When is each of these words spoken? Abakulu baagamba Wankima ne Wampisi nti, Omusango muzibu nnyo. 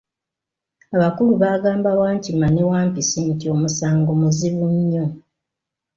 Abakulu 0.95 1.31
baagamba 1.41 1.89
Wankima 1.99 2.47
ne 2.51 2.63
Wampisi 2.69 3.17
nti, 3.29 3.45
Omusango 3.55 4.11
muzibu 4.21 4.65
nnyo. 4.75 5.05